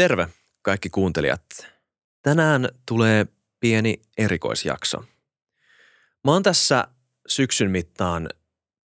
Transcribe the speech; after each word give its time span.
Terve 0.00 0.28
kaikki 0.62 0.90
kuuntelijat. 0.90 1.42
Tänään 2.22 2.68
tulee 2.88 3.26
pieni 3.60 4.02
erikoisjakso. 4.18 5.04
Mä 6.24 6.32
oon 6.32 6.42
tässä 6.42 6.88
syksyn 7.26 7.70
mittaan 7.70 8.28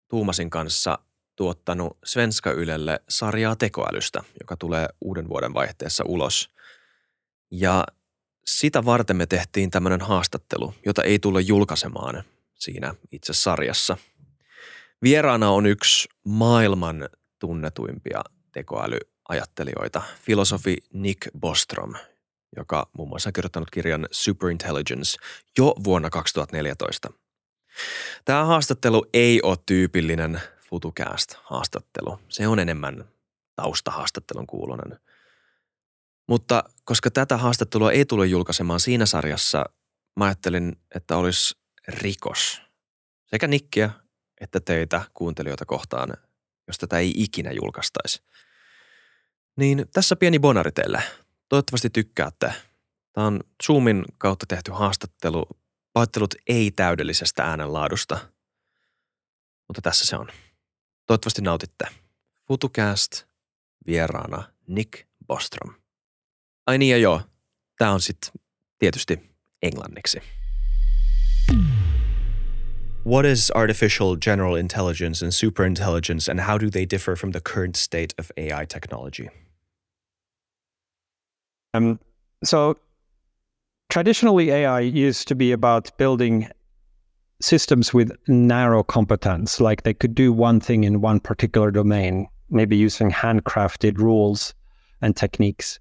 Tuumasin 0.07 0.49
kanssa 0.49 0.99
tuottanut 1.36 1.97
Svenska 2.05 2.51
Ylelle 2.51 2.99
sarjaa 3.09 3.55
tekoälystä, 3.55 4.23
joka 4.39 4.57
tulee 4.57 4.88
uuden 5.01 5.29
vuoden 5.29 5.54
vaihteessa 5.54 6.04
ulos. 6.07 6.49
Ja 7.52 7.86
sitä 8.45 8.86
varten 8.86 9.16
me 9.16 9.25
tehtiin 9.25 9.71
tämmöinen 9.71 10.02
haastattelu, 10.02 10.73
jota 10.86 11.04
ei 11.04 11.20
tulla 11.20 11.39
julkaisemaan 11.39 12.23
siinä 12.54 12.95
itse 13.11 13.34
sarjassa. 13.34 13.97
Vieraana 15.04 15.50
on 15.50 15.66
yksi 15.66 16.09
maailman 16.25 17.09
tunnetuimpia 17.39 18.21
tekoälyajattelijoita, 19.26 20.02
filosofi 20.21 20.78
Nick 20.94 21.30
Bostrom, 21.39 21.94
joka 22.55 22.89
muun 22.98 23.09
muassa 23.09 23.30
on 23.30 23.34
kirjoittanut 23.34 23.70
kirjan 23.70 24.08
Superintelligence 24.12 25.18
jo 25.58 25.76
vuonna 25.84 26.09
2014. 26.09 27.09
Tämä 28.26 28.46
haastattelu 28.46 29.05
ei 29.13 29.41
ole 29.41 29.58
tyypillinen 29.66 30.41
FutuCast-haastattelu. 30.70 32.20
Se 32.30 32.48
on 32.48 32.59
enemmän 32.59 33.05
taustahaastattelun 33.55 34.48
kuulonen. 34.48 34.99
Mutta 36.27 36.63
koska 36.84 37.12
tätä 37.12 37.38
haastattelua 37.38 37.91
ei 37.91 38.05
tule 38.05 38.26
julkaisemaan 38.26 38.80
siinä 38.80 39.05
sarjassa, 39.05 39.66
mä 40.16 40.26
ajattelin, 40.26 40.76
että 40.96 41.18
olisi 41.18 41.55
rikos 41.88 42.62
sekä 43.26 43.48
Nikkiä 43.48 43.90
että 44.41 44.60
teitä 44.60 45.02
kuuntelijoita 45.13 45.66
kohtaan, 45.66 46.10
jos 46.68 46.77
tätä 46.77 46.99
ei 46.99 47.13
ikinä 47.16 47.52
julkaistaisi. 47.52 48.23
Niin 49.58 49.86
tässä 49.94 50.16
pieni 50.16 50.40
bonari 50.40 50.72
teille. 50.72 51.04
Toivottavasti 51.50 51.90
tykkäätte. 51.90 52.54
Tämä 53.13 53.27
on 53.27 53.40
Zoomin 53.66 54.05
kautta 54.18 54.46
tehty 54.46 54.72
haastattelu. 54.72 55.48
Pahoittelut 55.93 56.35
ei 56.48 56.71
täydellisestä 56.71 57.43
äänenlaadusta, 57.43 58.18
mutta 59.68 59.82
tässä 59.82 60.05
se 60.05 60.16
on. 60.16 60.27
Toivottavasti 61.05 61.41
nautitte. 61.41 61.85
FutuCast 62.48 63.24
vieraana 63.88 64.44
Nick 64.68 65.07
Bostrom. 65.28 65.74
Ai 66.68 66.78
niin 66.78 66.91
ja 66.91 66.97
joo, 66.97 67.22
tämä 67.78 67.91
on 67.91 68.01
sitten 68.01 68.31
tietysti 68.79 69.35
englanniksi. 69.62 70.22
What 73.06 73.25
is 73.25 73.51
artificial 73.51 74.18
general 74.18 74.56
intelligence 74.56 75.25
and 75.25 75.31
superintelligence, 75.31 76.31
and 76.31 76.40
how 76.40 76.57
do 76.59 76.69
they 76.72 76.85
differ 76.90 77.18
from 77.18 77.31
the 77.31 77.41
current 77.53 77.75
state 77.75 78.07
of 78.19 78.31
AI 78.38 78.66
technology? 78.66 79.44
Um, 81.75 82.00
so 82.44 82.78
traditionally, 83.90 84.50
AI 84.51 84.79
used 84.79 85.28
to 85.28 85.35
be 85.35 85.51
about 85.51 85.95
building 85.97 86.50
systems 87.41 87.94
with 87.94 88.12
narrow 88.28 88.84
competence, 88.84 89.59
like 89.59 89.84
they 89.84 89.94
could 89.94 90.16
do 90.16 90.31
one 90.31 90.59
thing 90.59 90.84
in 90.84 91.01
one 91.01 91.19
particular 91.19 91.72
domain, 91.72 92.28
maybe 92.50 92.78
using 92.78 93.12
handcrafted 93.12 93.97
rules 93.97 94.53
and 95.01 95.16
techniques. 95.16 95.79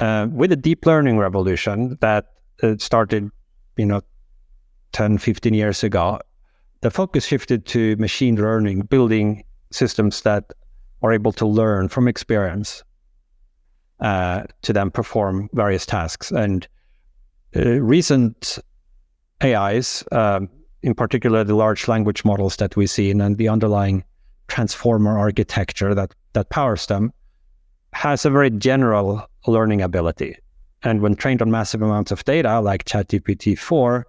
Uh, 0.00 0.26
with 0.32 0.50
the 0.50 0.56
deep 0.56 0.84
learning 0.84 1.18
revolution 1.18 1.96
that 2.00 2.32
uh, 2.62 2.74
started, 2.78 3.30
you 3.76 3.86
know, 3.86 4.00
10, 4.92 5.18
15 5.18 5.54
years 5.54 5.84
ago, 5.84 6.18
the 6.80 6.90
focus 6.90 7.24
shifted 7.24 7.66
to 7.66 7.96
machine 7.96 8.36
learning, 8.36 8.82
building 8.82 9.44
systems 9.70 10.22
that 10.22 10.52
are 11.02 11.12
able 11.12 11.32
to 11.32 11.46
learn 11.46 11.88
from 11.88 12.08
experience 12.08 12.82
uh, 14.04 14.44
to 14.60 14.74
then 14.74 14.90
perform 14.90 15.48
various 15.54 15.86
tasks. 15.86 16.30
And 16.30 16.68
uh, 17.56 17.80
recent 17.80 18.58
AIs, 19.42 20.04
um, 20.12 20.50
in 20.82 20.94
particular 20.94 21.42
the 21.42 21.54
large 21.54 21.88
language 21.88 22.22
models 22.22 22.56
that 22.56 22.76
we 22.76 22.86
see 22.86 23.10
and 23.10 23.38
the 23.38 23.48
underlying 23.48 24.04
transformer 24.46 25.18
architecture 25.18 25.94
that 25.94 26.14
that 26.34 26.50
powers 26.50 26.84
them, 26.86 27.14
has 27.94 28.26
a 28.26 28.30
very 28.30 28.50
general 28.50 29.26
learning 29.46 29.80
ability. 29.80 30.36
And 30.82 31.00
when 31.00 31.14
trained 31.14 31.40
on 31.40 31.50
massive 31.50 31.80
amounts 31.80 32.12
of 32.12 32.22
data, 32.26 32.60
like 32.60 32.84
ChatGPT 32.84 33.58
4, 33.58 34.06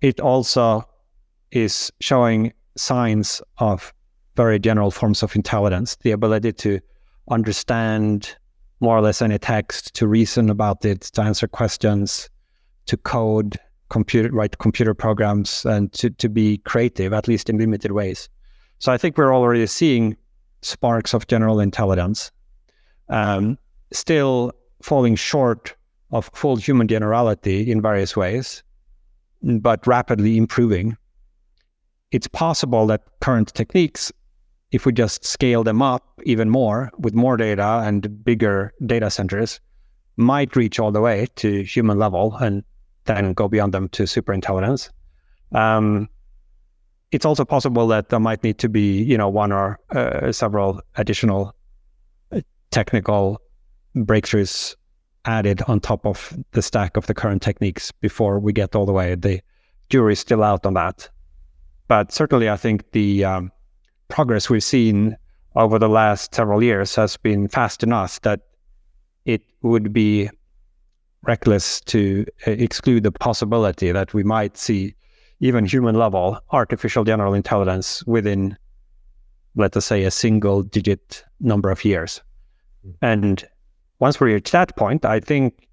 it 0.00 0.18
also 0.18 0.88
is 1.50 1.92
showing 2.00 2.54
signs 2.74 3.42
of 3.58 3.92
very 4.34 4.58
general 4.58 4.90
forms 4.90 5.22
of 5.22 5.36
intelligence, 5.36 5.96
the 5.96 6.12
ability 6.12 6.54
to 6.54 6.80
understand 7.28 8.34
more 8.80 8.96
or 8.96 9.00
less 9.00 9.22
any 9.22 9.38
text, 9.38 9.94
to 9.94 10.08
reason 10.08 10.50
about 10.50 10.84
it, 10.84 11.02
to 11.02 11.22
answer 11.22 11.46
questions, 11.46 12.28
to 12.86 12.96
code, 12.96 13.58
computer 13.90 14.30
write 14.32 14.58
computer 14.58 14.94
programs, 14.94 15.64
and 15.66 15.92
to, 15.92 16.10
to 16.10 16.28
be 16.28 16.58
creative, 16.58 17.12
at 17.12 17.28
least 17.28 17.50
in 17.50 17.58
limited 17.58 17.92
ways. 17.92 18.28
So 18.78 18.90
I 18.90 18.98
think 18.98 19.18
we're 19.18 19.34
already 19.34 19.66
seeing 19.66 20.16
sparks 20.62 21.14
of 21.14 21.26
general 21.26 21.60
intelligence, 21.60 22.32
um, 23.08 23.58
still 23.92 24.52
falling 24.82 25.16
short 25.16 25.74
of 26.12 26.30
full 26.34 26.56
human 26.56 26.88
generality 26.88 27.70
in 27.70 27.82
various 27.82 28.16
ways, 28.16 28.62
but 29.42 29.86
rapidly 29.86 30.36
improving. 30.36 30.96
It's 32.10 32.26
possible 32.26 32.86
that 32.88 33.02
current 33.20 33.54
techniques 33.54 34.10
if 34.72 34.86
we 34.86 34.92
just 34.92 35.24
scale 35.24 35.64
them 35.64 35.82
up 35.82 36.20
even 36.24 36.48
more 36.48 36.90
with 36.98 37.14
more 37.14 37.36
data 37.36 37.82
and 37.84 38.24
bigger 38.24 38.72
data 38.86 39.10
centers, 39.10 39.60
might 40.16 40.54
reach 40.54 40.78
all 40.78 40.92
the 40.92 41.00
way 41.00 41.26
to 41.36 41.62
human 41.62 41.98
level 41.98 42.36
and 42.36 42.62
then 43.04 43.32
go 43.32 43.48
beyond 43.48 43.72
them 43.74 43.88
to 43.88 44.06
super 44.06 44.32
intelligence. 44.32 44.90
Um, 45.52 46.08
it's 47.10 47.24
also 47.24 47.44
possible 47.44 47.88
that 47.88 48.10
there 48.10 48.20
might 48.20 48.44
need 48.44 48.58
to 48.58 48.68
be, 48.68 49.02
you 49.02 49.18
know, 49.18 49.28
one 49.28 49.50
or 49.50 49.80
uh, 49.90 50.30
several 50.30 50.80
additional 50.96 51.54
uh, 52.30 52.40
technical 52.70 53.40
breakthroughs 53.96 54.76
added 55.24 55.62
on 55.66 55.80
top 55.80 56.06
of 56.06 56.36
the 56.52 56.62
stack 56.62 56.96
of 56.96 57.06
the 57.06 57.14
current 57.14 57.42
techniques 57.42 57.90
before 57.90 58.38
we 58.38 58.52
get 58.52 58.76
all 58.76 58.86
the 58.86 58.92
way. 58.92 59.14
The 59.16 59.40
jury's 59.88 60.20
still 60.20 60.44
out 60.44 60.64
on 60.64 60.74
that, 60.74 61.08
but 61.88 62.12
certainly, 62.12 62.48
I 62.48 62.56
think 62.56 62.92
the 62.92 63.24
um, 63.24 63.50
progress 64.10 64.50
we've 64.50 64.62
seen 64.64 65.16
over 65.56 65.78
the 65.78 65.88
last 65.88 66.34
several 66.34 66.62
years 66.62 66.94
has 66.94 67.16
been 67.16 67.48
fast 67.48 67.82
enough 67.82 68.20
that 68.22 68.40
it 69.24 69.42
would 69.62 69.92
be 69.92 70.30
reckless 71.22 71.80
to 71.82 72.24
uh, 72.46 72.50
exclude 72.52 73.02
the 73.02 73.12
possibility 73.12 73.92
that 73.92 74.14
we 74.14 74.22
might 74.22 74.56
see 74.56 74.94
even 75.40 75.64
human 75.64 75.94
level 75.94 76.38
artificial 76.50 77.04
general 77.04 77.34
intelligence 77.34 78.04
within, 78.06 78.56
let 79.56 79.76
us 79.76 79.86
say, 79.86 80.04
a 80.04 80.10
single 80.10 80.62
digit 80.62 81.24
number 81.40 81.70
of 81.70 81.84
years. 81.84 82.22
Mm. 82.86 82.94
And 83.02 83.48
once 83.98 84.20
we 84.20 84.32
reach 84.32 84.50
that 84.50 84.76
point, 84.76 85.04
I 85.04 85.20
think 85.20 85.68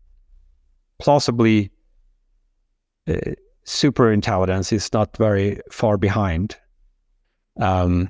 plausibly 0.99 1.71
uh, 3.07 3.33
super 3.63 4.11
intelligence 4.11 4.71
is 4.71 4.91
not 4.93 5.15
very 5.17 5.59
far 5.71 5.97
behind. 5.97 6.55
Um, 7.59 8.09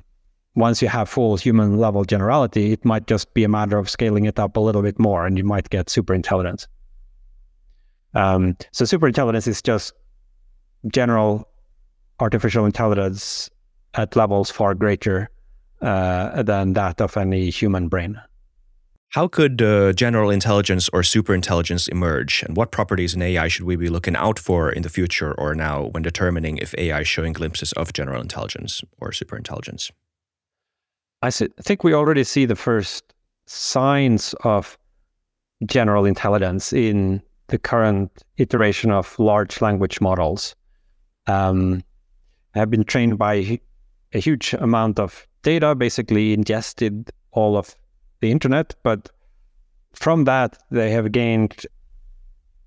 once 0.54 0.82
you 0.82 0.88
have 0.88 1.08
full 1.08 1.36
human 1.36 1.76
level 1.78 2.04
generality, 2.04 2.72
it 2.72 2.84
might 2.84 3.06
just 3.06 3.32
be 3.34 3.44
a 3.44 3.48
matter 3.48 3.78
of 3.78 3.88
scaling 3.88 4.24
it 4.24 4.38
up 4.38 4.56
a 4.56 4.60
little 4.60 4.82
bit 4.82 4.98
more 4.98 5.26
and 5.26 5.38
you 5.38 5.44
might 5.44 5.70
get 5.70 5.88
super 5.88 6.14
intelligence. 6.14 6.66
Um, 8.14 8.56
so 8.72 8.84
super 8.84 9.06
intelligence 9.06 9.46
is 9.46 9.62
just 9.62 9.92
general 10.92 11.48
artificial 12.20 12.64
intelligence 12.66 13.50
at 13.94 14.16
levels 14.16 14.50
far 14.50 14.74
greater 14.74 15.30
uh, 15.80 16.42
than 16.42 16.72
that 16.72 17.00
of 17.00 17.16
any 17.16 17.50
human 17.50 17.88
brain. 17.88 18.20
How 19.10 19.26
could 19.26 19.62
uh, 19.62 19.94
general 19.94 20.30
intelligence 20.30 20.90
or 20.92 21.02
super 21.02 21.34
intelligence 21.34 21.88
emerge? 21.88 22.42
And 22.42 22.56
what 22.56 22.70
properties 22.70 23.14
in 23.14 23.22
AI 23.22 23.48
should 23.48 23.64
we 23.64 23.76
be 23.76 23.88
looking 23.88 24.14
out 24.14 24.38
for 24.38 24.70
in 24.70 24.82
the 24.82 24.90
future 24.90 25.32
or 25.38 25.54
now 25.54 25.84
when 25.92 26.02
determining 26.02 26.58
if 26.58 26.74
AI 26.76 27.00
is 27.00 27.08
showing 27.08 27.32
glimpses 27.32 27.72
of 27.72 27.94
general 27.94 28.20
intelligence 28.20 28.82
or 29.00 29.12
super 29.12 29.36
intelligence? 29.36 29.90
I 31.22 31.30
think 31.30 31.82
we 31.82 31.94
already 31.94 32.24
see 32.24 32.46
the 32.46 32.56
first 32.56 33.12
signs 33.46 34.34
of 34.44 34.78
general 35.66 36.04
intelligence 36.04 36.72
in 36.72 37.22
the 37.48 37.58
current 37.58 38.22
iteration 38.36 38.90
of 38.90 39.18
large 39.18 39.60
language 39.60 40.00
models. 40.00 40.54
Um, 41.26 41.82
have 42.54 42.70
been 42.70 42.84
trained 42.84 43.18
by 43.18 43.60
a 44.12 44.18
huge 44.18 44.54
amount 44.54 44.98
of 44.98 45.26
data, 45.42 45.74
basically 45.74 46.32
ingested 46.32 47.10
all 47.32 47.56
of 47.56 47.74
the 48.20 48.30
internet, 48.30 48.74
but 48.82 49.10
from 49.94 50.24
that 50.24 50.58
they 50.70 50.90
have 50.90 51.12
gained 51.12 51.66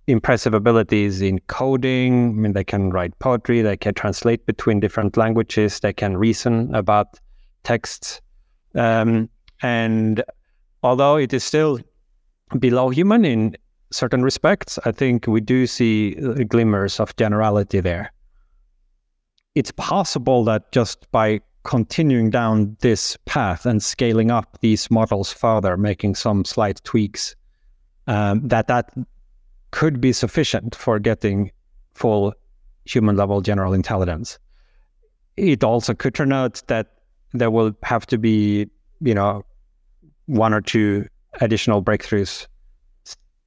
impressive 0.07 0.53
abilities 0.53 1.21
in 1.21 1.39
coding. 1.47 2.29
I 2.29 2.33
mean, 2.33 2.53
they 2.53 2.63
can 2.63 2.89
write 2.89 3.17
poetry, 3.19 3.61
they 3.61 3.77
can 3.77 3.93
translate 3.93 4.45
between 4.45 4.79
different 4.79 5.17
languages, 5.17 5.79
they 5.79 5.93
can 5.93 6.17
reason 6.17 6.73
about 6.75 7.19
texts. 7.63 8.21
Um, 8.75 9.29
and 9.61 10.23
although 10.83 11.17
it 11.17 11.33
is 11.33 11.43
still 11.43 11.79
below 12.59 12.89
human 12.89 13.25
in 13.25 13.55
certain 13.91 14.23
respects. 14.23 14.79
I 14.85 14.91
think 14.91 15.27
we 15.27 15.41
do 15.41 15.67
see 15.67 16.17
uh, 16.17 16.43
glimmers 16.47 16.99
of 16.99 17.15
generality 17.17 17.79
there. 17.79 18.11
It's 19.53 19.71
possible 19.71 20.43
that 20.45 20.71
just 20.71 21.11
by 21.11 21.41
continuing 21.63 22.29
down 22.29 22.75
this 22.79 23.17
path 23.25 23.65
and 23.65 23.83
scaling 23.83 24.31
up 24.31 24.57
these 24.61 24.89
models 24.89 25.31
further, 25.31 25.77
making 25.77 26.15
some 26.15 26.43
slight 26.45 26.81
tweaks, 26.83 27.35
um, 28.07 28.47
that 28.47 28.67
that 28.67 28.91
could 29.71 30.01
be 30.01 30.13
sufficient 30.13 30.75
for 30.75 30.99
getting 30.99 31.51
full 31.93 32.33
human 32.85 33.15
level 33.15 33.41
general 33.41 33.73
intelligence. 33.73 34.39
It 35.37 35.63
also 35.63 35.93
could 35.93 36.15
turn 36.15 36.33
out 36.33 36.61
that 36.67 36.87
there 37.33 37.51
will 37.51 37.73
have 37.83 38.05
to 38.07 38.17
be, 38.17 38.67
you 38.99 39.13
know, 39.13 39.43
one 40.25 40.53
or 40.53 40.61
two 40.61 41.07
additional 41.39 41.81
breakthroughs 41.81 42.47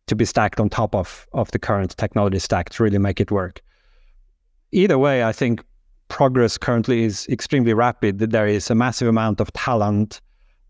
to 0.06 0.14
be 0.14 0.24
stacked 0.24 0.60
on 0.60 0.68
top 0.68 0.94
of 0.94 1.26
of 1.32 1.50
the 1.50 1.58
current 1.58 1.96
technology 1.96 2.38
stack 2.38 2.70
to 2.70 2.82
really 2.82 2.98
make 2.98 3.20
it 3.20 3.30
work. 3.30 3.60
Either 4.72 4.98
way, 4.98 5.24
I 5.24 5.32
think 5.32 5.64
progress 6.08 6.58
currently 6.58 7.04
is 7.04 7.26
extremely 7.28 7.74
rapid. 7.74 8.18
There 8.18 8.46
is 8.46 8.70
a 8.70 8.74
massive 8.74 9.08
amount 9.08 9.40
of 9.40 9.52
talent 9.52 10.20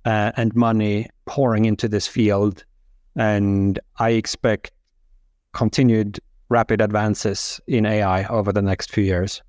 uh, 0.04 0.32
and 0.36 0.54
money 0.54 1.08
pouring 1.26 1.64
into 1.64 1.88
this 1.88 2.06
field, 2.06 2.64
and 3.16 3.78
I 3.98 4.10
expect 4.10 4.70
continued 5.52 6.20
rapid 6.48 6.80
advances 6.80 7.60
in 7.66 7.86
AI 7.86 8.26
over 8.26 8.52
the 8.52 8.62
next 8.62 8.90
few 8.90 9.04
years. 9.04 9.42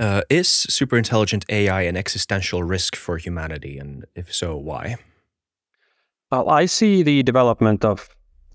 Uh, 0.00 0.22
is 0.30 0.48
superintelligent 0.48 1.44
AI 1.50 1.82
an 1.82 1.94
existential 1.94 2.62
risk 2.62 2.96
for 2.96 3.18
humanity? 3.18 3.76
And 3.76 4.06
if 4.14 4.34
so, 4.34 4.56
why? 4.56 4.96
Well, 6.32 6.48
I 6.48 6.64
see 6.64 7.02
the 7.02 7.22
development 7.22 7.84
of 7.84 8.08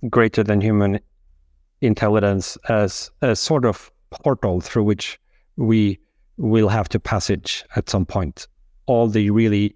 greater 0.10 0.44
than 0.44 0.60
human 0.60 1.00
intelligence 1.82 2.58
as 2.68 3.12
a 3.22 3.36
sort 3.36 3.64
of 3.64 3.92
portal 4.10 4.60
through 4.60 4.86
which 4.86 5.20
we 5.56 6.00
will 6.38 6.68
have 6.68 6.90
to 6.90 7.00
passage 7.00 7.64
at 7.76 7.92
some 7.92 8.08
point. 8.08 8.48
All 8.88 9.08
the 9.08 9.30
really 9.30 9.76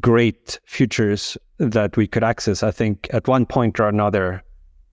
great 0.00 0.58
futures 0.64 1.36
that 1.58 1.98
we 1.98 2.06
could 2.06 2.24
access, 2.24 2.62
I 2.62 2.70
think, 2.70 3.08
at 3.12 3.28
one 3.28 3.44
point 3.44 3.78
or 3.78 3.88
another, 3.88 4.42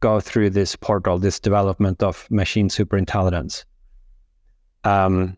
go 0.02 0.20
through 0.20 0.50
this 0.50 0.76
portal, 0.76 1.18
this 1.18 1.40
development 1.40 2.04
of 2.04 2.30
machine 2.30 2.68
superintelligence. 2.68 3.64
Um, 4.84 5.38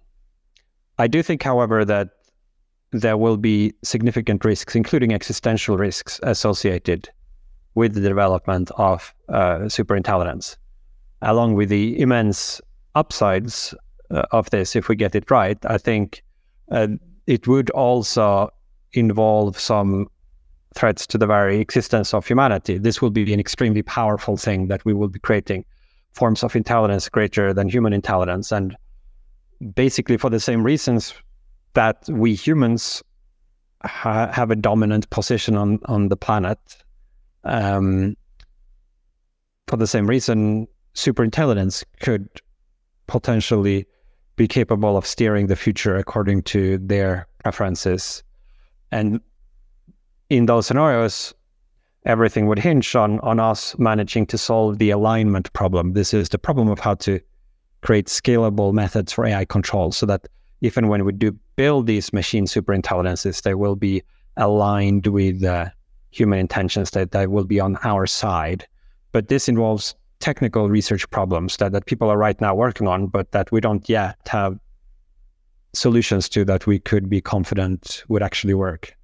I 0.98 1.08
do 1.08 1.24
think, 1.24 1.44
however, 1.44 1.86
that 1.86 2.10
there 2.92 3.18
will 3.18 3.38
be 3.38 3.74
significant 3.84 4.46
risks, 4.46 4.76
including 4.76 5.14
existential 5.14 5.78
risks, 5.78 6.20
associated 6.24 7.10
with 7.76 7.96
the 7.96 8.02
development 8.02 8.70
of 8.78 9.14
uh, 9.30 9.60
superintelligence, 9.62 10.58
along 11.22 11.56
with 11.56 11.70
the 11.70 12.00
immense 12.00 12.62
upsides 12.94 13.74
uh, 14.12 14.24
of 14.32 14.50
this. 14.52 14.76
If 14.76 14.88
we 14.90 14.96
get 14.96 15.16
it 15.16 15.32
right, 15.32 15.58
I 15.66 15.80
think 15.80 16.24
uh, 16.72 16.88
it 17.26 17.48
would 17.48 17.72
also 17.72 18.50
involve 18.94 19.60
some 19.60 20.08
threats 20.76 21.08
to 21.08 21.18
the 21.18 21.28
very 21.28 21.60
existence 21.60 22.14
of 22.14 22.28
humanity. 22.28 22.78
This 22.78 23.02
will 23.02 23.10
be 23.10 23.34
an 23.34 23.40
extremely 23.40 23.82
powerful 23.82 24.38
thing 24.38 24.68
that 24.68 24.86
we 24.86 24.94
will 24.94 25.08
be 25.08 25.20
creating 25.20 25.66
forms 26.14 26.44
of 26.44 26.56
intelligence 26.56 27.10
greater 27.10 27.54
than 27.54 27.70
human 27.70 27.94
intelligence. 27.94 28.52
And 28.52 28.76
basically 29.64 30.18
for 30.18 30.30
the 30.30 30.40
same 30.40 30.64
reasons 30.64 31.14
that 31.74 32.08
we 32.10 32.36
humans 32.36 33.04
ha- 33.84 34.32
have 34.32 34.52
a 34.52 34.56
dominant 34.56 35.10
position 35.10 35.56
on 35.56 35.80
on 35.86 36.10
the 36.10 36.18
planet. 36.18 36.60
Um, 37.44 38.16
for 39.68 39.78
the 39.78 39.88
same 39.88 40.08
reason, 40.08 40.68
superintelligence 40.94 41.84
could 42.00 42.28
potentially 43.08 43.86
be 44.36 44.48
capable 44.48 44.98
of 44.98 45.06
steering 45.06 45.48
the 45.48 45.56
future 45.56 45.96
according 45.96 46.44
to 46.44 46.78
their 46.78 47.28
preferences, 47.40 48.24
and 48.92 49.20
in 50.30 50.46
those 50.46 50.68
scenarios, 50.68 51.34
everything 52.06 52.48
would 52.48 52.60
hinge 52.60 52.96
on 52.96 53.20
on 53.20 53.40
us 53.40 53.78
managing 53.78 54.26
to 54.28 54.38
solve 54.38 54.78
the 54.78 54.90
alignment 54.90 55.52
problem. 55.54 55.94
This 55.94 56.14
is 56.14 56.30
the 56.30 56.40
problem 56.40 56.70
of 56.70 56.80
how 56.80 56.96
to 56.96 57.20
create 57.84 58.08
scalable 58.08 58.74
methods 58.74 59.12
for 59.14 59.26
AI 59.26 59.46
control 59.46 59.92
so 59.92 60.06
that 60.06 60.28
even 60.62 60.88
when 60.88 61.04
we 61.06 61.12
do 61.12 61.38
build 61.56 61.86
these 61.86 62.14
machine 62.14 62.46
superintelligences, 62.46 63.42
they 63.42 63.54
will 63.54 63.76
be 63.76 64.02
aligned 64.38 65.08
with 65.08 65.44
uh, 65.44 65.70
human 66.12 66.40
intentions 66.40 66.92
that 66.92 67.12
they 67.12 67.28
will 67.28 67.44
be 67.44 67.60
on 67.60 67.78
our 67.84 68.08
side. 68.08 68.66
But 69.12 69.28
this 69.28 69.50
involves 69.50 69.96
technical 70.20 70.70
research 70.70 71.08
problems 71.10 71.58
that, 71.58 71.74
that 71.74 71.86
people 71.86 72.10
are 72.10 72.18
right 72.18 72.40
now 72.40 72.56
working 72.56 72.88
on, 72.88 73.08
but 73.08 73.32
that 73.32 73.52
we 73.52 73.60
don't 73.60 73.88
yet 73.90 74.18
have 74.28 74.58
solutions 75.74 76.30
to 76.30 76.46
that 76.46 76.66
we 76.66 76.80
could 76.80 77.10
be 77.10 77.20
confident 77.20 78.04
would 78.08 78.24
actually 78.24 78.54
work. 78.54 78.96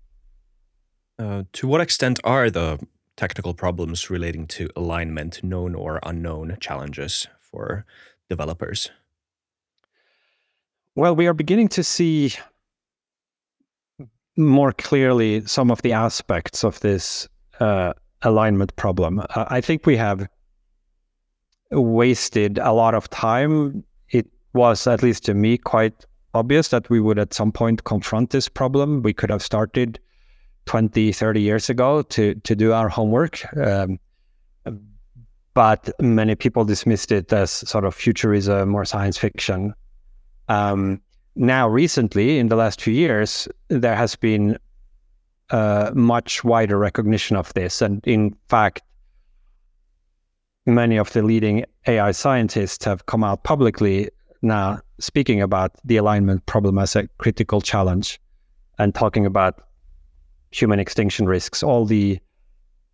Uh, 1.17 1.43
to 1.51 1.67
what 1.67 1.81
extent 1.81 2.19
are 2.23 2.49
the 2.49 2.79
technical 3.17 3.53
problems 3.53 4.09
relating 4.09 4.47
to 4.47 4.69
alignment 4.77 5.43
known 5.43 5.75
or 5.75 5.99
unknown 6.03 6.55
challenges 6.61 7.27
for 7.41 7.85
developers? 8.29 8.89
Well, 10.95 11.15
we 11.15 11.27
are 11.27 11.33
beginning 11.33 11.69
to 11.69 11.83
see 11.83 12.33
more 14.37 14.71
clearly 14.71 15.45
some 15.45 15.71
of 15.71 15.81
the 15.81 15.93
aspects 15.93 16.63
of 16.63 16.79
this 16.79 17.27
uh, 17.59 17.93
alignment 18.21 18.75
problem. 18.75 19.21
I 19.35 19.61
think 19.61 19.85
we 19.85 19.97
have 19.97 20.27
wasted 21.71 22.57
a 22.57 22.71
lot 22.71 22.95
of 22.95 23.09
time. 23.09 23.83
It 24.09 24.27
was, 24.53 24.87
at 24.87 25.03
least 25.03 25.25
to 25.25 25.33
me, 25.33 25.57
quite 25.57 26.05
obvious 26.33 26.69
that 26.69 26.89
we 26.89 26.99
would 26.99 27.19
at 27.19 27.33
some 27.33 27.51
point 27.51 27.83
confront 27.83 28.29
this 28.31 28.47
problem. 28.47 29.01
We 29.01 29.13
could 29.13 29.29
have 29.29 29.43
started 29.43 29.99
20, 30.65 31.11
30 31.11 31.41
years 31.41 31.69
ago 31.69 32.01
to, 32.03 32.35
to 32.35 32.55
do 32.55 32.73
our 32.73 32.89
homework. 32.89 33.41
Um, 33.57 33.99
but 35.59 35.89
many 35.99 36.35
people 36.35 36.63
dismissed 36.63 37.11
it 37.11 37.33
as 37.33 37.51
sort 37.51 37.83
of 37.83 37.93
futurism 37.93 38.73
or 38.73 38.85
science 38.85 39.17
fiction. 39.17 39.73
Um, 40.47 41.01
now, 41.35 41.67
recently, 41.67 42.39
in 42.39 42.47
the 42.47 42.55
last 42.55 42.79
few 42.79 42.93
years, 42.93 43.45
there 43.67 43.97
has 43.97 44.15
been 44.15 44.57
a 45.49 45.91
much 45.93 46.45
wider 46.45 46.77
recognition 46.77 47.35
of 47.35 47.53
this. 47.55 47.81
And 47.81 48.01
in 48.07 48.37
fact, 48.47 48.83
many 50.65 50.95
of 50.95 51.11
the 51.11 51.23
leading 51.23 51.65
AI 51.87 52.11
scientists 52.11 52.85
have 52.85 53.05
come 53.07 53.25
out 53.25 53.43
publicly 53.43 54.07
now 54.41 54.79
speaking 55.01 55.41
about 55.41 55.73
the 55.83 55.97
alignment 55.97 56.45
problem 56.45 56.79
as 56.79 56.95
a 56.95 57.09
critical 57.17 57.59
challenge 57.59 58.17
and 58.77 58.95
talking 58.95 59.25
about 59.25 59.61
human 60.51 60.79
extinction 60.79 61.27
risks. 61.27 61.63
All 61.63 61.83
the 61.83 62.17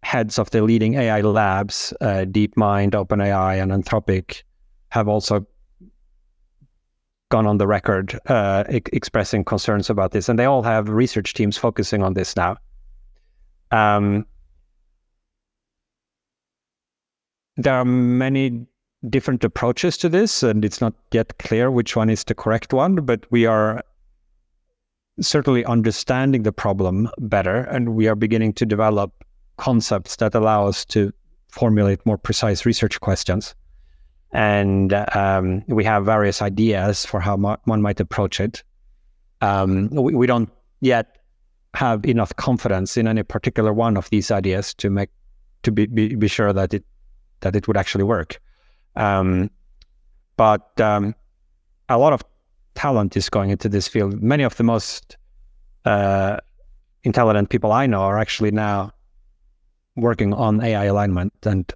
heads 0.05 0.37
of 0.37 0.51
the 0.51 0.61
leading 0.61 0.93
AI 0.93 1.21
labs, 1.21 1.91
uh, 1.99 2.25
DeepMind, 2.29 2.91
OpenAI, 2.91 3.59
and 3.61 3.71
Anthropic, 3.71 4.43
have 4.89 5.07
also 5.07 5.45
gone 7.31 7.47
on 7.47 7.57
the 7.57 7.65
record 7.65 8.17
uh, 8.27 8.63
e- 8.71 8.81
expressing 8.93 9.43
concerns 9.43 9.89
about 9.89 10.11
this, 10.11 10.29
and 10.29 10.37
they 10.37 10.45
all 10.45 10.61
have 10.61 10.89
research 10.89 11.33
teams 11.33 11.57
focusing 11.57 12.03
on 12.03 12.13
this 12.13 12.35
now. 12.35 12.55
Um, 13.71 14.27
there 17.57 17.73
are 17.73 17.83
many 17.83 18.67
different 19.09 19.43
approaches 19.43 19.97
to 19.97 20.07
this, 20.07 20.43
and 20.43 20.63
it's 20.63 20.81
not 20.81 20.93
yet 21.11 21.35
clear 21.39 21.71
which 21.71 21.95
one 21.95 22.11
is 22.11 22.23
the 22.23 22.35
correct 22.35 22.73
one, 22.73 22.97
but 22.97 23.25
we 23.31 23.47
are 23.47 23.83
certainly 25.19 25.65
understanding 25.65 26.43
the 26.43 26.51
problem 26.51 27.09
better, 27.17 27.61
and 27.61 27.95
we 27.95 28.07
are 28.07 28.15
beginning 28.15 28.53
to 28.53 28.67
develop 28.67 29.24
concepts 29.57 30.17
that 30.17 30.35
allow 30.35 30.67
us 30.67 30.85
to 30.85 31.11
formulate 31.49 32.05
more 32.05 32.17
precise 32.17 32.65
research 32.65 32.99
questions. 32.99 33.55
And 34.31 34.93
um, 35.15 35.63
we 35.67 35.85
have 35.85 36.05
various 36.05 36.41
ideas 36.41 37.05
for 37.05 37.19
how 37.19 37.37
mo- 37.37 37.57
one 37.63 37.81
might 37.81 37.99
approach 37.99 38.39
it. 38.39 38.63
Um, 39.41 39.89
we, 39.89 40.13
we, 40.13 40.27
don't 40.27 40.49
yet 40.81 41.19
have 41.73 42.05
enough 42.05 42.35
confidence 42.35 42.97
in 42.97 43.07
any 43.07 43.23
particular 43.23 43.71
one 43.71 43.95
of 43.95 44.09
these 44.09 44.31
ideas 44.31 44.73
to 44.75 44.89
make 44.89 45.09
to 45.63 45.71
be, 45.71 45.85
be, 45.85 46.15
be 46.15 46.27
sure 46.27 46.51
that 46.51 46.73
it 46.73 46.83
that 47.41 47.55
it 47.55 47.67
would 47.67 47.77
actually 47.77 48.03
work. 48.03 48.41
Um, 48.95 49.49
but 50.37 50.79
um, 50.81 51.15
a 51.89 51.97
lot 51.97 52.13
of 52.13 52.23
talent 52.75 53.15
is 53.15 53.29
going 53.29 53.49
into 53.49 53.69
this 53.69 53.87
field. 53.87 54.21
Many 54.21 54.43
of 54.43 54.55
the 54.57 54.63
most 54.63 55.17
uh, 55.85 56.37
intelligent 57.03 57.49
people 57.49 57.71
I 57.71 57.85
know 57.85 58.01
are 58.01 58.19
actually 58.19 58.51
now 58.51 58.91
working 59.95 60.33
on 60.33 60.61
AI 60.61 60.85
alignment 60.85 61.33
and 61.43 61.71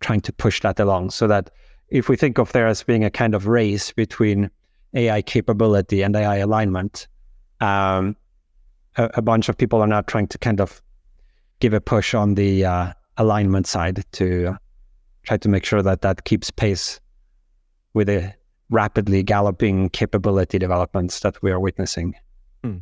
trying 0.00 0.20
to 0.20 0.32
push 0.32 0.60
that 0.60 0.78
along 0.78 1.10
so 1.10 1.26
that 1.26 1.50
if 1.88 2.08
we 2.08 2.16
think 2.16 2.38
of 2.38 2.52
there 2.52 2.66
as 2.66 2.82
being 2.82 3.04
a 3.04 3.10
kind 3.10 3.34
of 3.34 3.46
race 3.46 3.92
between 3.92 4.50
AI 4.94 5.22
capability 5.22 6.02
and 6.02 6.16
AI 6.16 6.36
alignment, 6.36 7.06
um, 7.60 8.16
a, 8.96 9.10
a, 9.14 9.22
bunch 9.22 9.48
of 9.48 9.56
people 9.56 9.80
are 9.80 9.86
now 9.86 10.00
trying 10.02 10.26
to 10.26 10.38
kind 10.38 10.60
of 10.60 10.82
give 11.60 11.72
a 11.72 11.80
push 11.80 12.14
on 12.14 12.34
the 12.34 12.64
uh, 12.64 12.92
alignment 13.16 13.66
side 13.66 14.04
to 14.12 14.56
try 15.22 15.36
to 15.36 15.48
make 15.48 15.64
sure 15.64 15.82
that 15.82 16.02
that 16.02 16.24
keeps 16.24 16.50
pace 16.50 17.00
with 17.94 18.08
the 18.08 18.34
rapidly 18.70 19.22
galloping 19.22 19.90
capability 19.90 20.58
developments 20.58 21.20
that 21.20 21.40
we 21.42 21.50
are 21.50 21.60
witnessing. 21.60 22.14
Hmm. 22.64 22.78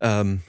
Um, 0.00 0.42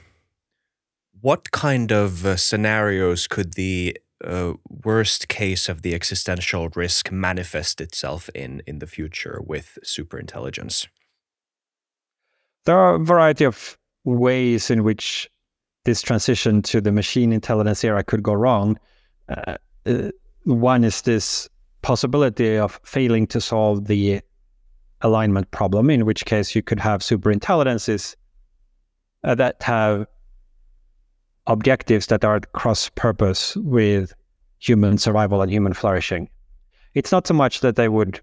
what 1.21 1.51
kind 1.51 1.91
of 1.91 2.25
uh, 2.25 2.35
scenarios 2.35 3.27
could 3.27 3.53
the 3.53 3.97
uh, 4.23 4.53
worst 4.83 5.27
case 5.27 5.69
of 5.69 5.81
the 5.81 5.95
existential 5.95 6.69
risk 6.75 7.11
manifest 7.11 7.81
itself 7.81 8.29
in 8.35 8.61
in 8.67 8.79
the 8.79 8.87
future 8.87 9.41
with 9.45 9.77
superintelligence? 9.83 10.87
There 12.65 12.77
are 12.77 12.95
a 12.95 12.99
variety 12.99 13.45
of 13.45 13.77
ways 14.03 14.69
in 14.69 14.83
which 14.83 15.29
this 15.85 16.01
transition 16.01 16.61
to 16.61 16.81
the 16.81 16.91
machine 16.91 17.33
intelligence 17.33 17.83
era 17.83 18.03
could 18.03 18.21
go 18.21 18.33
wrong. 18.33 18.77
Uh, 19.29 19.57
uh, 19.85 20.11
one 20.43 20.83
is 20.83 21.01
this 21.01 21.49
possibility 21.81 22.57
of 22.57 22.79
failing 22.83 23.25
to 23.27 23.41
solve 23.41 23.85
the 23.85 24.21
alignment 25.01 25.49
problem, 25.49 25.89
in 25.89 26.05
which 26.05 26.25
case 26.25 26.55
you 26.55 26.61
could 26.61 26.79
have 26.79 27.01
superintelligences 27.01 28.15
uh, 29.23 29.33
that 29.35 29.61
have 29.63 30.05
objectives 31.47 32.07
that 32.07 32.23
are 32.23 32.39
cross 32.53 32.89
purpose 32.89 33.55
with 33.57 34.13
human 34.59 34.97
survival 34.97 35.41
and 35.41 35.51
human 35.51 35.73
flourishing. 35.73 36.29
It's 36.93 37.11
not 37.11 37.27
so 37.27 37.33
much 37.33 37.61
that 37.61 37.75
they 37.75 37.89
would 37.89 38.19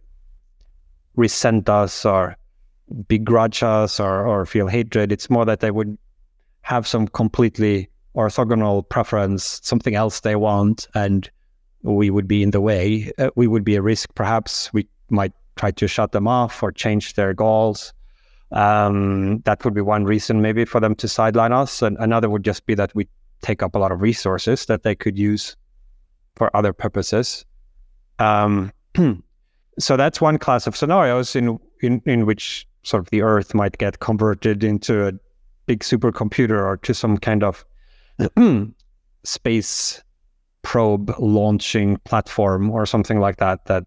resent 1.17 1.69
us 1.69 2.05
or 2.05 2.37
begrudge 3.09 3.63
us 3.63 3.99
or, 4.01 4.27
or 4.27 4.47
feel 4.47 4.69
hatred. 4.69 5.13
It's 5.13 5.29
more 5.29 5.45
that 5.45 5.61
they 5.61 5.71
would 5.71 5.99
have 6.63 6.87
some 6.87 7.09
completely 7.09 7.89
orthogonal 8.15 8.89
preference, 8.89 9.61
something 9.63 9.95
else 9.95 10.21
they 10.21 10.37
want, 10.37 10.87
and 10.95 11.31
we 11.83 12.11
would 12.11 12.29
be 12.29 12.43
in 12.43 12.51
the 12.51 12.61
way. 12.61 13.13
Uh, 13.19 13.31
we 13.37 13.47
would 13.47 13.65
be 13.65 13.77
a 13.77 13.83
risk, 13.83 14.15
perhaps. 14.15 14.73
We 14.73 14.87
might 15.11 15.33
try 15.57 15.71
to 15.73 15.89
shut 15.89 16.13
them 16.13 16.29
off 16.29 16.63
or 16.63 16.73
change 16.73 17.15
their 17.15 17.35
goals. 17.35 17.93
Um, 18.53 19.41
that 19.41 19.65
would 19.65 19.75
be 19.75 19.81
one 19.81 20.05
reason, 20.05 20.41
maybe, 20.41 20.65
for 20.65 20.81
them 20.81 20.95
to 20.97 21.09
sideline 21.09 21.53
us. 21.53 21.83
And 21.83 21.97
another 21.99 22.31
would 22.31 22.45
just 22.45 22.67
be 22.67 22.75
that 22.75 22.95
we 22.95 23.09
take 23.43 23.63
up 23.63 23.75
a 23.75 23.79
lot 23.79 23.93
of 23.93 24.01
resources 24.01 24.67
that 24.67 24.83
they 24.83 24.95
could 24.95 25.19
use 25.19 25.57
for 26.37 26.55
other 26.57 26.73
purposes. 26.73 27.45
Um, 28.19 28.73
so 29.79 29.97
that's 29.97 30.21
one 30.21 30.39
class 30.39 30.67
of 30.67 30.77
scenarios 30.77 31.37
in, 31.37 31.59
in 31.83 32.03
in 32.07 32.27
which 32.27 32.67
sort 32.83 33.03
of 33.03 33.11
the 33.11 33.23
Earth 33.23 33.55
might 33.55 33.79
get 33.79 34.01
converted 34.01 34.65
into 34.65 35.07
a 35.07 35.13
big 35.67 35.81
supercomputer 35.81 36.65
or 36.65 36.77
to 36.79 36.95
some 36.95 37.19
kind 37.19 37.45
of 37.45 37.65
space 39.25 40.03
probe 40.63 41.15
launching 41.19 41.99
platform 41.99 42.71
or 42.71 42.87
something 42.87 43.21
like 43.21 43.37
that 43.37 43.65
that 43.67 43.85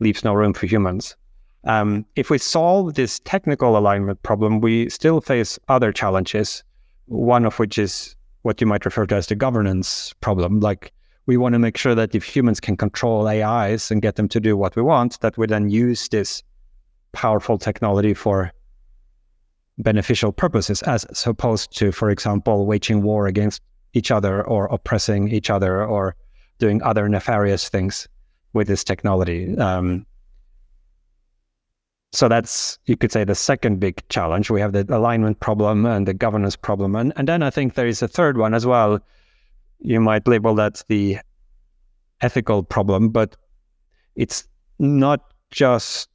leaves 0.00 0.24
no 0.24 0.34
room 0.34 0.52
for 0.52 0.66
humans. 0.66 1.16
Um, 1.64 2.06
if 2.16 2.30
we 2.30 2.38
solve 2.38 2.94
this 2.94 3.20
technical 3.20 3.76
alignment 3.76 4.22
problem, 4.22 4.60
we 4.60 4.88
still 4.88 5.20
face 5.20 5.58
other 5.68 5.92
challenges. 5.92 6.64
One 7.06 7.44
of 7.44 7.58
which 7.58 7.76
is 7.76 8.16
what 8.42 8.60
you 8.60 8.66
might 8.66 8.84
refer 8.84 9.06
to 9.06 9.16
as 9.16 9.26
the 9.26 9.34
governance 9.34 10.14
problem. 10.20 10.60
Like 10.60 10.92
we 11.26 11.36
want 11.36 11.52
to 11.52 11.58
make 11.58 11.76
sure 11.76 11.94
that 11.94 12.14
if 12.14 12.24
humans 12.24 12.60
can 12.60 12.76
control 12.76 13.28
AIs 13.28 13.90
and 13.90 14.00
get 14.00 14.16
them 14.16 14.28
to 14.28 14.40
do 14.40 14.56
what 14.56 14.76
we 14.76 14.82
want, 14.82 15.20
that 15.20 15.36
we 15.36 15.46
then 15.46 15.68
use 15.68 16.08
this 16.08 16.42
powerful 17.12 17.58
technology 17.58 18.14
for 18.14 18.52
beneficial 19.78 20.32
purposes, 20.32 20.82
as 20.82 21.06
opposed 21.26 21.76
to, 21.76 21.92
for 21.92 22.10
example, 22.10 22.66
waging 22.66 23.02
war 23.02 23.26
against 23.26 23.62
each 23.92 24.10
other 24.10 24.46
or 24.46 24.66
oppressing 24.66 25.28
each 25.28 25.50
other 25.50 25.84
or 25.84 26.14
doing 26.58 26.82
other 26.82 27.08
nefarious 27.08 27.68
things 27.68 28.08
with 28.52 28.68
this 28.68 28.84
technology. 28.84 29.56
Um, 29.56 30.06
so 32.12 32.28
that's 32.28 32.78
you 32.86 32.96
could 32.96 33.12
say 33.12 33.24
the 33.24 33.34
second 33.34 33.78
big 33.78 34.02
challenge. 34.08 34.50
We 34.50 34.60
have 34.60 34.72
the 34.72 34.84
alignment 34.88 35.40
problem 35.40 35.86
and 35.86 36.08
the 36.08 36.14
governance 36.14 36.56
problem, 36.56 36.96
and 36.96 37.12
and 37.16 37.28
then 37.28 37.42
I 37.42 37.50
think 37.50 37.74
there 37.74 37.86
is 37.86 38.02
a 38.02 38.08
third 38.08 38.36
one 38.36 38.54
as 38.54 38.66
well. 38.66 39.00
You 39.78 40.00
might 40.00 40.26
label 40.26 40.54
that 40.56 40.82
the 40.88 41.18
ethical 42.20 42.62
problem, 42.62 43.10
but 43.10 43.36
it's 44.16 44.44
not 44.78 45.20
just 45.50 46.08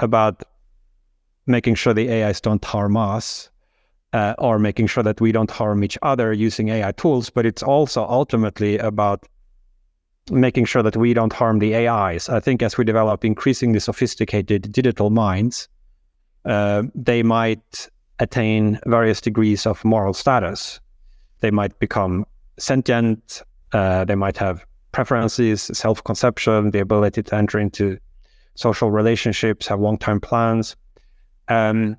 about 0.00 0.42
making 1.46 1.74
sure 1.74 1.92
the 1.92 2.10
AIs 2.10 2.40
don't 2.40 2.64
harm 2.64 2.96
us 2.96 3.50
uh, 4.12 4.34
or 4.38 4.58
making 4.58 4.86
sure 4.86 5.02
that 5.02 5.20
we 5.20 5.32
don't 5.32 5.50
harm 5.50 5.84
each 5.84 5.98
other 6.02 6.32
using 6.32 6.68
AI 6.68 6.92
tools, 6.92 7.30
but 7.30 7.44
it's 7.44 7.62
also 7.62 8.04
ultimately 8.04 8.78
about 8.78 9.26
making 10.30 10.64
sure 10.64 10.82
that 10.82 10.96
we 10.96 11.14
don't 11.14 11.32
harm 11.32 11.58
the 11.58 11.74
AIs. 11.74 12.28
I 12.28 12.40
think 12.40 12.62
as 12.62 12.78
we 12.78 12.84
develop 12.84 13.24
increasingly 13.24 13.80
sophisticated 13.80 14.72
digital 14.72 15.10
minds, 15.10 15.68
uh, 16.44 16.84
they 16.94 17.22
might 17.22 17.88
attain 18.20 18.78
various 18.86 19.20
degrees 19.20 19.66
of 19.66 19.84
moral 19.84 20.14
status. 20.14 20.80
They 21.40 21.50
might 21.50 21.78
become 21.78 22.24
sentient, 22.58 23.42
uh, 23.72 24.04
they 24.04 24.14
might 24.14 24.36
have 24.38 24.64
preferences, 24.92 25.62
self 25.62 26.02
conception, 26.04 26.70
the 26.70 26.80
ability 26.80 27.22
to 27.24 27.34
enter 27.34 27.58
into 27.58 27.98
social 28.54 28.90
relationships, 28.90 29.66
have 29.66 29.80
long 29.80 29.98
term 29.98 30.20
plans. 30.20 30.76
Um, 31.48 31.96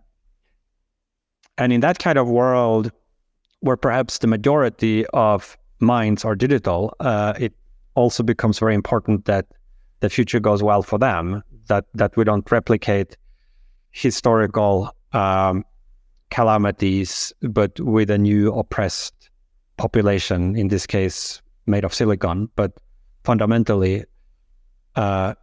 and 1.58 1.72
in 1.72 1.82
that 1.82 2.00
kind 2.00 2.18
of 2.18 2.28
world, 2.28 2.92
where 3.60 3.78
perhaps 3.78 4.20
the 4.20 4.28
majority 4.28 5.06
of 5.08 5.58
minds 5.80 6.26
are 6.26 6.36
digital, 6.36 6.96
uh, 7.00 7.34
it 7.40 7.54
also 7.96 8.24
becomes 8.24 8.60
very 8.60 8.76
important 8.76 9.26
that 9.26 9.46
the 10.02 10.10
future 10.10 10.40
goes 10.40 10.62
well 10.62 10.84
for 10.84 11.00
them. 11.00 11.44
That 11.68 11.86
that 11.96 12.16
we 12.16 12.24
don't 12.24 12.50
replicate 12.52 13.18
historical 13.92 14.92
um, 15.14 15.64
calamities, 16.30 17.34
but 17.42 17.80
with 17.80 18.10
a 18.10 18.18
new 18.18 18.54
oppressed 18.54 19.30
population. 19.78 20.56
In 20.56 20.68
this 20.68 20.86
case, 20.86 21.42
made 21.66 21.84
of 21.84 21.94
silicon, 21.94 22.50
but 22.56 22.74
fundamentally, 23.24 24.06
uh, 24.96 25.34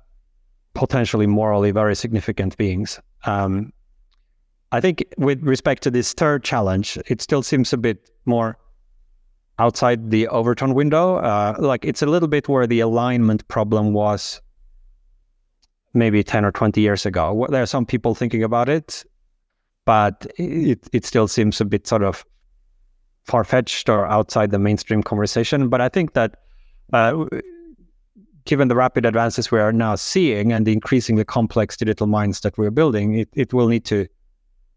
potentially 0.74 1.26
morally 1.26 1.70
very 1.70 1.96
significant 1.96 2.56
beings. 2.56 3.00
Um, 3.24 3.72
I 4.70 4.80
think 4.80 5.04
with 5.18 5.42
respect 5.42 5.82
to 5.82 5.90
this 5.90 6.14
third 6.14 6.44
challenge, 6.44 6.98
it 7.06 7.20
still 7.20 7.42
seems 7.42 7.72
a 7.72 7.76
bit 7.76 8.10
more 8.24 8.56
outside 9.58 10.10
the 10.10 10.28
overtone 10.28 10.74
window. 10.74 11.16
Uh, 11.16 11.56
like 11.58 11.84
it's 11.84 12.02
a 12.02 12.06
little 12.06 12.28
bit 12.28 12.48
where 12.48 12.66
the 12.66 12.80
alignment 12.80 13.46
problem 13.48 13.92
was 13.92 14.40
maybe 15.94 16.22
10 16.22 16.44
or 16.44 16.52
20 16.52 16.80
years 16.80 17.04
ago. 17.04 17.46
There 17.50 17.62
are 17.62 17.66
some 17.66 17.86
people 17.86 18.14
thinking 18.14 18.42
about 18.42 18.68
it, 18.68 19.04
but 19.84 20.26
it, 20.36 20.88
it 20.92 21.04
still 21.04 21.28
seems 21.28 21.60
a 21.60 21.64
bit 21.64 21.86
sort 21.86 22.02
of 22.02 22.24
far 23.24 23.44
fetched 23.44 23.88
or 23.88 24.06
outside 24.06 24.50
the 24.50 24.58
mainstream 24.58 25.02
conversation. 25.02 25.68
But 25.68 25.80
I 25.80 25.88
think 25.88 26.14
that 26.14 26.36
uh, 26.92 27.26
given 28.44 28.68
the 28.68 28.74
rapid 28.74 29.06
advances 29.06 29.50
we 29.50 29.60
are 29.60 29.72
now 29.72 29.94
seeing 29.94 30.52
and 30.52 30.66
the 30.66 30.72
increasingly 30.72 31.24
complex 31.24 31.76
digital 31.76 32.06
minds 32.06 32.40
that 32.40 32.58
we're 32.58 32.70
building, 32.70 33.14
it, 33.14 33.28
it 33.34 33.52
will 33.52 33.68
need 33.68 33.84
to 33.86 34.06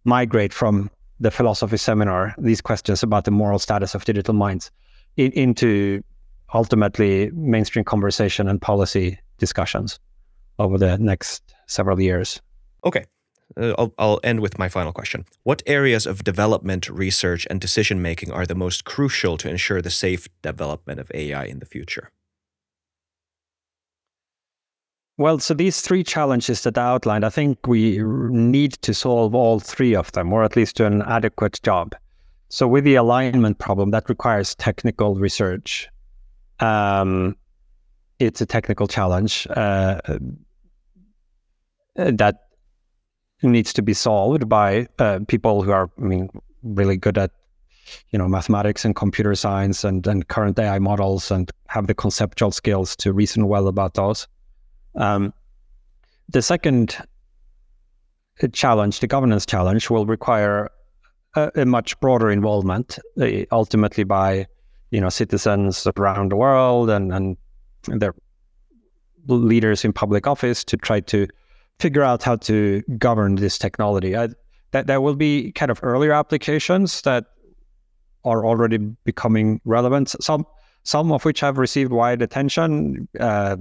migrate 0.03 0.53
from 0.53 0.91
the 1.19 1.31
philosophy 1.31 1.77
seminar 1.77 2.35
these 2.37 2.61
questions 2.61 3.03
about 3.03 3.25
the 3.25 3.31
moral 3.31 3.59
status 3.59 3.95
of 3.95 4.05
digital 4.05 4.33
minds 4.33 4.71
in, 5.17 5.31
into 5.31 6.03
ultimately 6.53 7.31
mainstream 7.31 7.85
conversation 7.85 8.47
and 8.47 8.61
policy 8.61 9.17
discussions 9.37 9.99
over 10.59 10.77
the 10.77 10.97
next 10.97 11.55
several 11.67 11.99
years. 11.99 12.41
Okay. 12.85 13.05
Uh, 13.57 13.73
I'll, 13.77 13.93
I'll 13.97 14.19
end 14.23 14.39
with 14.39 14.57
my 14.57 14.69
final 14.69 14.91
question. 14.91 15.25
What 15.43 15.61
areas 15.65 16.05
of 16.05 16.23
development, 16.23 16.89
research, 16.89 17.45
and 17.49 17.61
decision 17.61 18.01
making 18.01 18.31
are 18.31 18.45
the 18.45 18.55
most 18.55 18.85
crucial 18.85 19.37
to 19.37 19.49
ensure 19.49 19.81
the 19.81 19.89
safe 19.89 20.27
development 20.41 20.99
of 20.99 21.11
AI 21.13 21.45
in 21.45 21.59
the 21.59 21.65
future? 21.65 22.09
Well, 25.17 25.39
so 25.39 25.53
these 25.53 25.79
three 25.79 26.03
challenges 26.03 26.63
that 26.63 26.77
I 26.77 26.87
outlined, 26.87 27.23
I 27.23 27.29
think 27.29 27.67
we 27.67 27.99
need 28.03 28.73
to 28.81 28.93
solve 28.93 29.33
all 29.33 29.61
three 29.61 29.95
of 29.95 30.11
them, 30.11 30.33
or 30.33 30.43
at 30.43 30.57
least 30.57 30.75
do 30.75 30.85
an 30.85 31.01
adequate 31.03 31.61
job. 31.63 31.95
So, 32.49 32.67
with 32.67 32.83
the 32.83 32.95
alignment 32.95 33.57
problem, 33.57 33.91
that 33.91 34.09
requires 34.09 34.55
technical 34.55 35.15
research. 35.15 35.87
Um, 36.59 37.37
it's 38.19 38.41
a 38.41 38.45
technical 38.45 38.87
challenge 38.87 39.45
uh, 39.49 39.99
uh 40.07 40.19
that 41.97 42.47
needs 43.41 43.73
to 43.73 43.81
be 43.81 43.93
solved 43.93 44.47
by 44.49 44.87
uh, 44.99 45.19
people 45.27 45.61
who 45.61 45.71
are, 45.71 45.89
I 45.97 46.01
mean, 46.01 46.29
really 46.63 46.97
good 46.97 47.17
at, 47.17 47.31
you 48.09 48.19
know, 48.19 48.27
mathematics 48.27 48.83
and 48.85 48.95
computer 48.95 49.35
science 49.35 49.83
and, 49.83 50.05
and 50.07 50.27
current 50.27 50.59
AI 50.59 50.79
models 50.79 51.31
and 51.31 51.51
have 51.67 51.87
the 51.87 51.93
conceptual 51.93 52.51
skills 52.51 52.95
to 52.97 53.13
reason 53.13 53.47
well 53.47 53.67
about 53.67 53.93
those. 53.93 54.27
Um, 54.95 55.33
the 56.29 56.41
second 56.41 56.97
challenge, 58.53 58.99
the 58.99 59.07
governance 59.07 59.45
challenge, 59.45 59.89
will 59.89 60.05
require 60.05 60.69
a, 61.35 61.51
a 61.55 61.65
much 61.65 61.99
broader 61.99 62.29
involvement, 62.29 62.99
uh, 63.19 63.27
ultimately 63.51 64.03
by 64.03 64.47
you 64.91 65.01
know 65.01 65.09
citizens 65.09 65.87
around 65.97 66.31
the 66.31 66.35
world 66.35 66.89
and 66.89 67.13
and 67.13 67.37
their 67.87 68.13
leaders 69.27 69.83
in 69.83 69.93
public 69.93 70.27
office 70.27 70.63
to 70.63 70.77
try 70.77 70.99
to 70.99 71.27
figure 71.79 72.03
out 72.03 72.23
how 72.23 72.35
to 72.37 72.81
govern 72.97 73.35
this 73.35 73.57
technology. 73.57 74.15
I, 74.15 74.29
that 74.71 74.87
there 74.87 75.01
will 75.01 75.15
be 75.15 75.51
kind 75.53 75.71
of 75.71 75.79
earlier 75.83 76.11
applications 76.11 77.01
that 77.03 77.25
are 78.23 78.45
already 78.45 78.77
becoming 78.77 79.61
relevant. 79.65 80.15
Some 80.21 80.45
some 80.83 81.11
of 81.11 81.25
which 81.25 81.39
have 81.39 81.57
received 81.57 81.91
wide 81.91 82.21
attention. 82.21 83.07
Uh, 83.19 83.57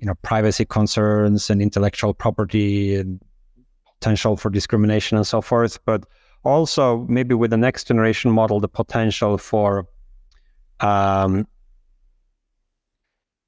you 0.00 0.06
know, 0.06 0.14
privacy 0.22 0.64
concerns 0.64 1.50
and 1.50 1.60
intellectual 1.60 2.14
property 2.14 2.96
and 2.96 3.20
potential 4.00 4.36
for 4.36 4.50
discrimination 4.50 5.16
and 5.16 5.26
so 5.26 5.40
forth. 5.40 5.78
But 5.84 6.04
also 6.42 7.06
maybe 7.08 7.34
with 7.34 7.50
the 7.50 7.58
next 7.58 7.86
generation 7.86 8.30
model, 8.30 8.60
the 8.60 8.68
potential 8.68 9.36
for 9.36 9.86
um, 10.80 11.46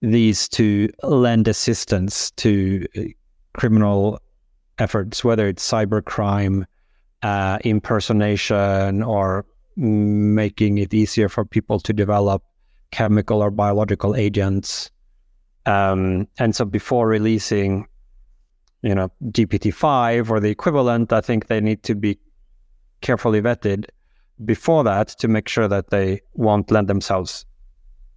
these 0.02 0.48
to 0.50 0.90
lend 1.02 1.48
assistance 1.48 2.30
to 2.32 2.86
uh, 2.96 3.02
criminal 3.54 4.20
efforts, 4.78 5.24
whether 5.24 5.48
it's 5.48 5.68
cybercrime, 5.68 6.64
uh, 7.22 7.58
impersonation, 7.64 9.02
or 9.02 9.46
making 9.76 10.76
it 10.78 10.92
easier 10.92 11.30
for 11.30 11.46
people 11.46 11.80
to 11.80 11.94
develop 11.94 12.42
chemical 12.90 13.42
or 13.42 13.50
biological 13.50 14.14
agents. 14.14 14.90
Um, 15.66 16.28
and 16.38 16.54
so 16.54 16.64
before 16.64 17.06
releasing, 17.06 17.86
you 18.82 18.94
know, 18.94 19.10
GPT-5 19.24 20.30
or 20.30 20.40
the 20.40 20.50
equivalent, 20.50 21.12
I 21.12 21.20
think 21.20 21.46
they 21.46 21.60
need 21.60 21.82
to 21.84 21.94
be 21.94 22.18
carefully 23.00 23.40
vetted 23.40 23.86
before 24.44 24.84
that 24.84 25.08
to 25.08 25.28
make 25.28 25.48
sure 25.48 25.68
that 25.68 25.90
they 25.90 26.20
won't 26.34 26.70
lend 26.70 26.88
themselves 26.88 27.46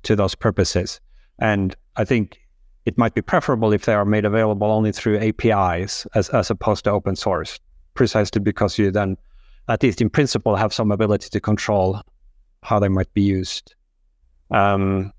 to 0.04 0.16
those 0.16 0.36
purposes. 0.36 1.00
And 1.40 1.76
I 1.98 2.06
think 2.06 2.40
it 2.86 2.98
might 2.98 3.14
be 3.14 3.22
preferable 3.22 3.74
if 3.74 3.86
they 3.86 3.94
are 3.94 4.06
made 4.06 4.26
available 4.26 4.72
only 4.72 4.92
through 4.92 5.20
APIs 5.20 6.08
as, 6.16 6.30
as 6.30 6.50
opposed 6.50 6.84
to 6.86 6.92
open 6.92 7.16
source, 7.16 7.60
precisely 7.96 8.40
because 8.40 8.78
you 8.78 8.92
then, 8.92 9.18
at 9.68 9.84
least 9.84 10.02
in 10.02 10.10
principle, 10.10 10.56
have 10.56 10.74
some 10.74 10.92
ability 10.92 11.30
to 11.30 11.40
control 11.40 12.02
how 12.64 12.80
they 12.80 12.90
might 12.90 13.12
be 13.14 13.22
used. 13.22 13.76
Um, 14.52 15.12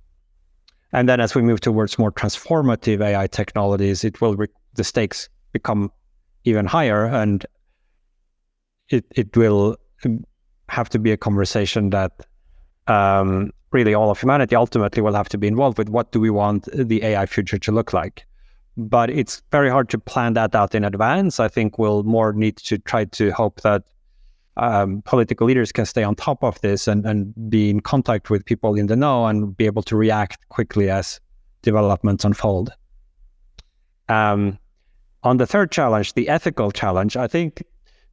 and 0.97 1.11
then 1.11 1.21
as 1.21 1.35
we 1.35 1.43
move 1.43 1.61
towards 1.61 1.99
more 1.99 2.11
transformative 2.11 3.03
AI 3.03 3.27
technologies, 3.27 4.03
it 4.03 4.23
will 4.23 4.35
re- 4.35 4.49
the 4.77 4.83
stakes 4.83 5.29
become 5.53 5.93
even 6.45 6.65
higher, 6.65 7.05
and 7.05 7.45
it 8.89 9.05
it 9.11 9.37
will 9.37 9.77
have 10.71 10.89
to 10.89 10.99
be 10.99 11.13
a 11.13 11.17
conversation 11.19 11.91
that 11.91 12.13
um, 12.87 13.51
really 13.73 13.93
all 13.93 14.11
of 14.11 14.19
humanity 14.19 14.57
ultimately 14.57 15.03
will 15.03 15.13
have 15.13 15.29
to 15.29 15.37
be 15.37 15.47
involved 15.47 15.77
with. 15.77 15.91
What 15.91 16.13
do 16.13 16.19
we 16.19 16.31
want 16.31 16.67
the 16.73 17.05
AI 17.05 17.27
future 17.27 17.59
to 17.59 17.73
look 17.73 17.93
like? 17.93 18.25
But 18.79 19.11
it's 19.11 19.43
very 19.53 19.69
hard 19.69 19.91
to 19.91 19.99
plan 19.99 20.33
that 20.33 20.55
out 20.55 20.75
in 20.75 20.83
advance. 20.83 21.39
I 21.39 21.49
think 21.49 21.79
we'll 21.79 22.05
more 22.05 22.33
need 22.33 22.57
to 22.69 22.79
try 22.79 23.05
to 23.05 23.33
hope 23.33 23.61
that 23.61 23.83
um, 24.57 25.03
political 25.03 25.47
leaders 25.47 25.73
can 25.73 25.85
stay 25.85 26.03
on 26.03 26.15
top 26.15 26.43
of 26.43 26.61
this 26.61 26.89
and, 26.89 27.05
and 27.05 27.35
be 27.51 27.71
in 27.71 27.81
contact 27.81 28.31
with 28.31 28.45
people 28.45 28.75
in 28.75 28.87
the 28.87 28.97
know 28.97 29.27
and 29.27 29.57
be 29.57 29.67
able 29.67 29.83
to 29.83 29.97
react 29.97 30.49
quickly 30.49 30.89
as 30.91 31.21
developments 31.63 32.25
unfold. 32.25 32.73
Um, 34.09 34.59
on 35.23 35.37
the 35.37 35.47
third 35.47 35.73
challenge, 35.73 36.15
the 36.15 36.29
ethical 36.29 36.71
challenge, 36.71 37.17
I 37.17 37.27
think 37.27 37.65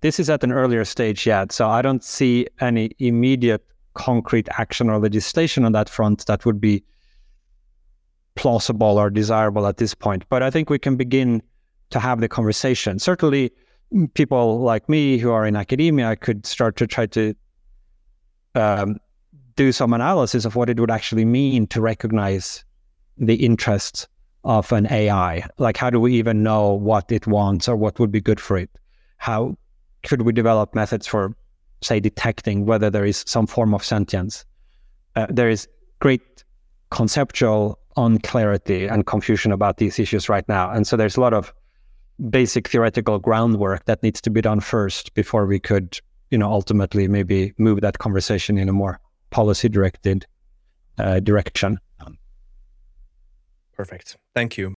this 0.02 0.20
is 0.20 0.30
at 0.30 0.44
an 0.44 0.52
earlier 0.52 0.84
stage 0.84 1.26
yet. 1.26 1.52
So 1.52 1.70
I 1.70 1.82
don't 1.82 2.04
see 2.04 2.48
any 2.60 2.92
immediate 3.00 3.66
concrete 3.94 4.50
action 4.58 4.90
or 4.90 5.00
legislation 5.00 5.64
on 5.66 5.72
that 5.74 5.88
front 5.88 6.26
that 6.26 6.46
would 6.46 6.60
be 6.60 6.84
plausible 8.36 8.98
or 8.98 9.10
desirable 9.10 9.68
at 9.68 9.78
this 9.78 9.94
point. 9.94 10.26
But 10.30 10.44
I 10.44 10.50
think 10.50 10.70
we 10.70 10.80
can 10.80 10.98
begin 10.98 11.42
to 11.92 12.00
have 12.00 12.20
the 12.20 12.28
conversation. 12.28 13.00
Certainly, 13.00 13.54
people 14.14 14.60
like 14.60 14.90
me 14.90 15.18
who 15.18 15.32
are 15.32 15.46
in 15.46 15.56
academia 15.56 16.16
could 16.16 16.46
start 16.46 16.76
to 16.78 16.88
try 16.88 17.06
to 17.08 17.36
um, 18.56 18.98
do 19.56 19.72
some 19.72 19.94
analysis 19.94 20.46
of 20.46 20.56
what 20.56 20.70
it 20.70 20.80
would 20.80 20.92
actually 20.92 21.26
mean 21.26 21.68
to 21.68 21.82
recognize 21.82 22.64
the 23.18 23.36
interests 23.36 24.08
of 24.44 24.72
an 24.72 24.88
AI. 24.92 25.48
Like, 25.58 25.78
how 25.78 25.90
do 25.90 26.00
we 26.00 26.14
even 26.16 26.44
know 26.44 26.74
what 26.74 27.12
it 27.12 27.28
wants 27.28 27.68
or 27.68 27.76
what 27.76 28.00
would 28.00 28.12
be 28.12 28.22
good 28.22 28.40
for 28.40 28.58
it? 28.58 28.70
How 29.18 29.56
could 30.04 30.24
we 30.24 30.34
develop 30.34 30.76
methods 30.76 31.08
for, 31.08 31.36
say, 31.82 32.00
detecting 32.00 32.66
whether 32.66 32.90
there 32.90 33.06
is 33.06 33.24
some 33.26 33.48
form 33.48 33.74
of 33.74 33.84
sentience? 33.84 34.44
Uh, 35.16 35.28
there 35.30 35.50
is 35.50 35.68
great 36.00 36.44
conceptual 36.90 37.80
unclarity 37.96 38.88
and 38.88 39.06
confusion 39.06 39.52
about 39.52 39.78
these 39.78 40.00
issues 40.00 40.28
right 40.28 40.48
now. 40.50 40.70
And 40.72 40.86
so 40.86 40.98
there's 40.98 41.16
a 41.16 41.22
lot 41.22 41.34
of 41.34 41.54
basic 42.30 42.68
theoretical 42.68 43.20
groundwork 43.20 43.86
that 43.86 44.04
needs 44.04 44.22
to 44.22 44.30
be 44.30 44.42
done 44.42 44.60
first 44.60 45.14
before 45.14 45.46
we 45.46 45.60
could, 45.60 46.00
you 46.32 46.38
know, 46.38 46.50
ultimately 46.50 47.08
maybe 47.08 47.54
move 47.58 47.82
that 47.82 48.00
conversation 48.00 48.58
in 48.58 48.70
a 48.70 48.74
more 48.74 49.00
policy 49.30 49.70
directed 49.70 50.26
uh, 50.98 51.20
direction. 51.20 51.80
Perfect. 53.76 54.18
Thank 54.36 54.58
you. 54.58 54.72